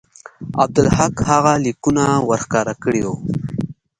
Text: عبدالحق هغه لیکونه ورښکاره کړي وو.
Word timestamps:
عبدالحق 0.63 1.15
هغه 1.29 1.53
لیکونه 1.65 2.03
ورښکاره 2.29 2.73
کړي 2.83 3.01
وو. 3.05 3.15